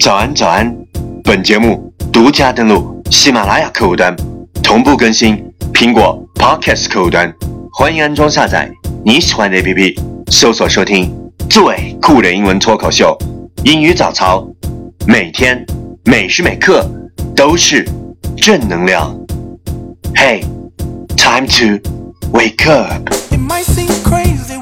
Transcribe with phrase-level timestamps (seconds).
[0.00, 0.72] 早安，早安！
[1.24, 4.14] 本节目独家登录喜马拉雅客户端，
[4.62, 7.32] 同步更新苹果 Podcast 客户端，
[7.72, 8.70] 欢迎安装下载
[9.04, 10.00] 你喜欢的 APP，
[10.30, 11.12] 搜索收听
[11.50, 13.16] 最酷的英文脱口秀——
[13.64, 14.46] 英语早操，
[15.04, 15.66] 每天
[16.04, 16.88] 每时每刻
[17.34, 17.84] 都是
[18.36, 19.12] 正能量。
[20.14, 20.44] Hey,
[21.16, 21.80] time to
[22.32, 23.10] wake up.
[23.32, 24.60] It might seem crazy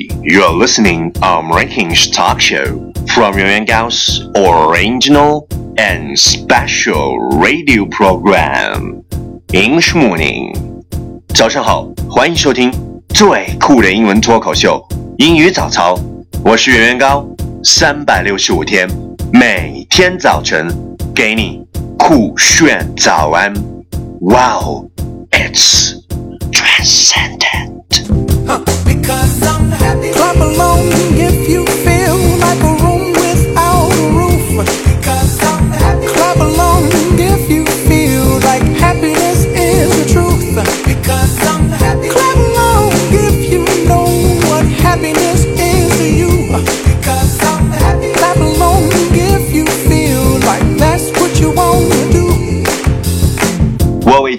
[0.00, 9.02] You are listening on Rankings Talk Show from Yuan Gao's original and special radio program
[9.52, 10.54] English Morning。
[11.34, 12.72] 早上好，欢迎收听
[13.08, 14.80] 最酷的英文脱口秀——
[15.18, 15.98] 英语早操。
[16.44, 17.26] 我是原原高，
[17.64, 18.88] 三百六十五天，
[19.32, 20.72] 每天早晨
[21.12, 21.66] 给你
[21.98, 23.52] 酷炫早安。
[24.20, 24.90] Wow,
[25.32, 25.96] it's
[26.52, 27.77] transcendent.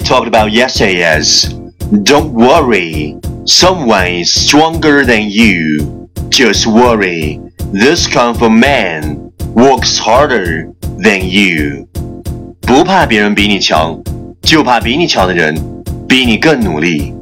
[0.08, 1.54] talked about yesterday is
[2.02, 6.08] don't worry, someone is stronger than you.
[6.30, 7.40] Just worry,
[7.72, 11.86] this kind of man works harder than you.
[12.62, 14.02] 不怕别人比你强，
[14.42, 15.54] 就怕比你强的人
[16.08, 17.12] 比你更努力。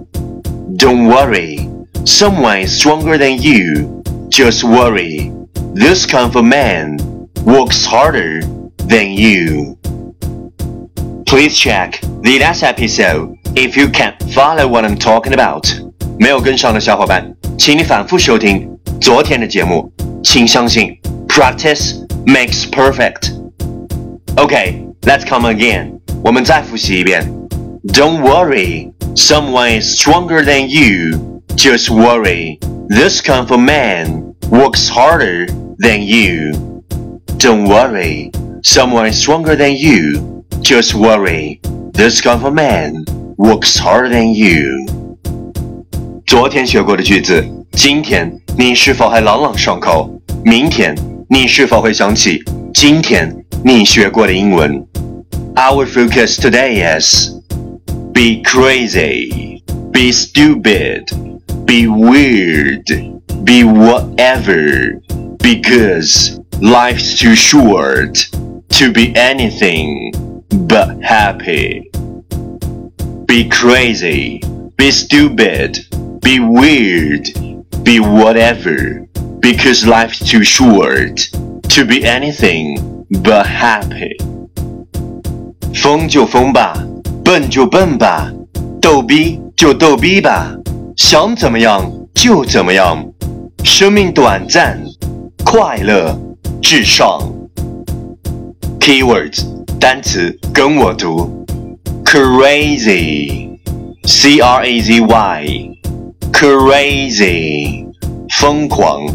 [0.78, 1.68] Don't worry,
[2.04, 4.02] someone is stronger than you.
[4.30, 5.30] Just worry,
[5.74, 6.96] this kind of man
[7.44, 8.40] works harder
[8.88, 9.75] than you.
[11.26, 15.66] Please check the last episode if you can't follow what I'm talking about.
[16.18, 18.68] 没有跟上的小伙伴，请你反复收听
[19.00, 19.90] 昨天的节目。
[20.22, 20.96] 请相信，
[21.28, 23.32] practice makes perfect.
[24.36, 25.98] Okay, let's come again.
[26.22, 27.28] 我们再复习一遍。
[27.88, 31.42] Don't worry, someone is stronger than you.
[31.56, 32.58] Just worry,
[32.88, 35.46] this kind of man works harder
[35.78, 36.82] than you.
[37.38, 38.30] Don't worry,
[38.62, 40.35] someone is stronger than you.
[40.66, 41.60] Just worry,
[41.92, 43.04] this kind of man
[43.36, 44.86] works harder than you.
[46.26, 50.10] 昨天学过的句子，今天你是否还朗朗上口？
[50.44, 50.94] 明天
[51.28, 52.42] 你是否会想起
[52.72, 54.86] 今天你学过的英文？
[55.54, 57.30] Our focus today is
[58.14, 61.04] be crazy, be stupid,
[61.66, 62.84] be weird,
[63.44, 65.00] be whatever,
[65.38, 68.28] because life's too short
[68.70, 70.12] to be anything
[70.50, 71.90] but happy.
[73.26, 74.40] Be crazy,
[74.76, 75.78] be stupid,
[76.20, 77.28] be weird,
[77.82, 79.06] be whatever,
[79.40, 81.28] because life's too short
[81.70, 84.16] to be anything but happy.
[85.74, 86.76] 疯就疯吧，
[87.24, 88.30] 笨就笨吧，
[88.80, 90.54] 逗逼就逗逼吧，
[90.96, 93.04] 想怎么样就怎么样。
[93.64, 94.78] 生命短暂，
[95.44, 96.18] 快乐
[96.60, 97.32] 至上。
[98.78, 99.44] Keywords
[99.80, 101.44] 单词跟我读，
[102.04, 103.48] crazy，c
[104.40, 105.72] r a z y，crazy，
[108.30, 109.06] 疯狂，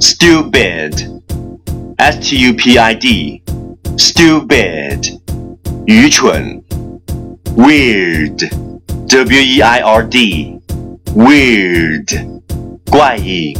[0.00, 5.18] stupid，s t u p i d，stupid，
[5.86, 6.62] 愚蠢，
[7.56, 12.18] weird，w e i r d，weird，
[12.90, 13.56] 怪异，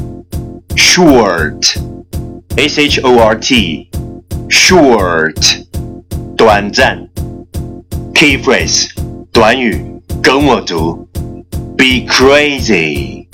[0.76, 1.80] short，s
[2.80, 5.66] h o r t，short。
[6.40, 7.08] 短暂，
[8.14, 8.88] key phrase
[9.32, 11.08] 短语，跟我读，
[11.76, 13.26] be crazy，be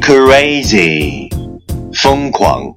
[0.00, 1.30] crazy，
[1.92, 2.74] 疯狂，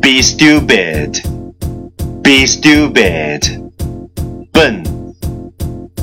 [0.00, 3.58] be stupid，be stupid，
[4.52, 4.82] 笨，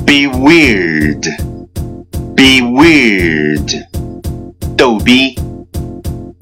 [0.04, 3.86] be weird，be weird，
[4.76, 5.36] 逗逼，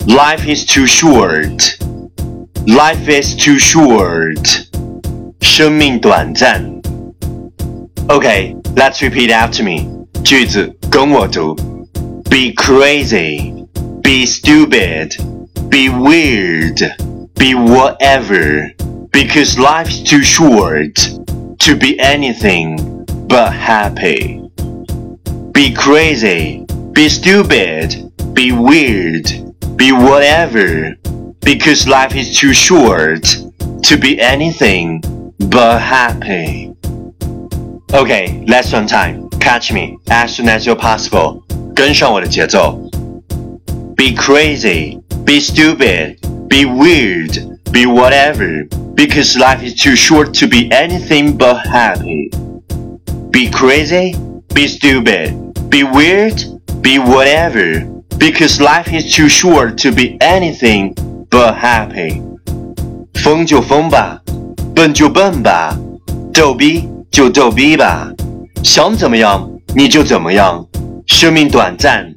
[0.06, 4.67] life is too short，life is too short。
[5.40, 6.62] 生命短暂。
[8.08, 9.86] Okay, let's repeat after me.
[10.22, 11.54] 句子跟我读：
[12.30, 13.66] Be crazy,
[14.02, 15.16] be stupid,
[15.68, 16.78] be weird,
[17.34, 18.72] be whatever,
[19.10, 20.94] because life's too short
[21.58, 22.78] to be anything
[23.28, 24.40] but happy.
[25.52, 30.96] Be crazy, be stupid, be weird, be whatever,
[31.40, 33.24] because life is too short
[33.82, 35.02] to be anything
[35.38, 36.74] but happy.
[37.92, 39.28] Okay, lesson time.
[39.40, 41.42] Catch me as soon as you're possible.
[41.74, 42.78] 跟上我的节奏。
[43.96, 46.18] Be crazy, be stupid,
[46.48, 52.30] be weird, be whatever, because life is too short to be anything but happy.
[53.30, 54.14] Be crazy,
[54.54, 55.34] be stupid,
[55.68, 56.42] be weird,
[56.80, 57.84] be whatever,
[58.18, 60.94] because life is too short to be anything
[61.30, 62.22] but happy.
[63.14, 64.20] 疯就疯吧，
[64.79, 65.77] 笨就笨吧，
[66.31, 68.09] 逗逼就逗逼吧，
[68.63, 69.45] 想怎么样
[69.75, 70.65] 你就怎么样，
[71.05, 72.09] 生命短暂，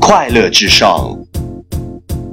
[0.00, 1.14] 快乐至上。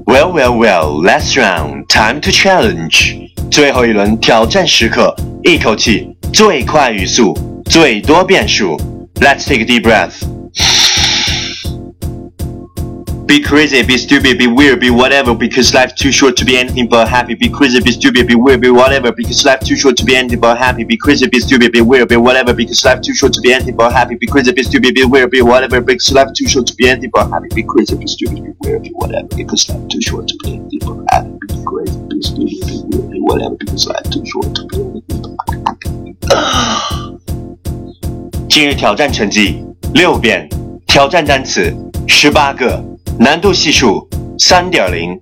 [0.06, 3.27] Well, well, well, last round, time to challenge.
[3.51, 5.13] 最后一轮挑战时刻，
[5.44, 8.77] 一口气最快语速，最多变数。
[9.15, 10.13] Let's take a deep breath.
[13.26, 16.88] Be crazy, be stupid, be weird, be whatever, because life's too short to be anything
[16.88, 17.34] but happy.
[17.34, 20.40] Be crazy, be stupid, be weird, be whatever, because life's too short to be anything
[20.40, 20.82] but happy.
[20.82, 23.76] Be crazy, be stupid, be weird, be whatever, because life's too short to be anything
[23.76, 24.16] but happy.
[24.19, 27.10] Be crazy, be stupid, be weird, be whatever, because life's too short to be anything
[27.12, 27.48] but happy.
[27.54, 30.80] Be crazy, be stupid, be weird, be whatever, because life's too short to be anything
[30.80, 31.28] but happy.
[31.46, 35.20] Be crazy, be stupid, be weird, be whatever, because life's too short to be anything
[35.20, 35.36] but
[35.66, 35.98] happy.
[38.48, 40.48] 今日挑战成绩六遍，
[40.86, 41.72] 挑战单词
[42.06, 42.82] 十八个。
[43.19, 44.07] 难度系数
[44.39, 45.18] 三点零，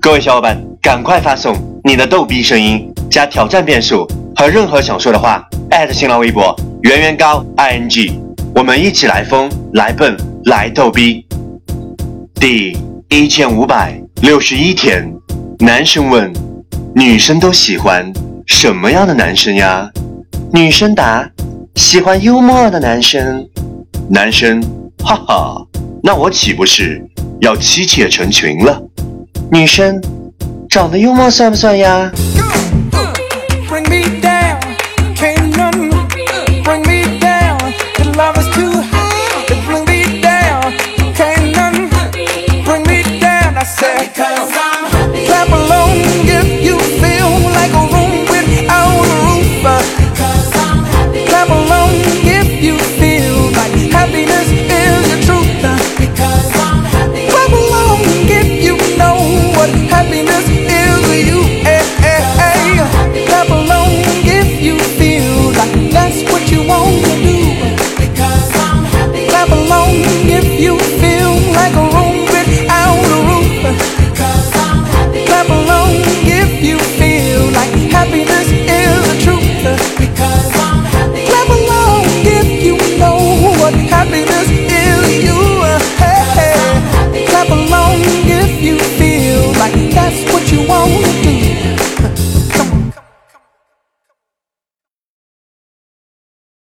[0.00, 4.06] 各位小伙伴，赶快发送你的逗逼声音加挑战变数
[4.36, 5.44] 和任何想说的话，@
[5.92, 8.14] 新浪微博圆圆高 ing，
[8.54, 11.26] 我们一起来疯来笨来逗逼。
[12.36, 12.76] 第
[13.08, 15.12] 一千五百六十一天，
[15.58, 16.32] 男生问，
[16.94, 18.10] 女生都喜欢
[18.46, 19.90] 什么样的男生呀？
[20.52, 21.28] 女生答，
[21.74, 23.46] 喜欢幽默的男生。
[24.08, 24.62] 男生，
[25.02, 25.66] 哈哈。
[26.06, 27.02] 那我岂不是
[27.40, 28.78] 要妻妾成群了？
[29.50, 29.98] 女生
[30.68, 32.12] 长得幽默算不算呀？